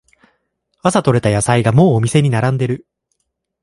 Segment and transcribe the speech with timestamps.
[0.81, 2.87] 朝とれた野菜がもうお店に並んでる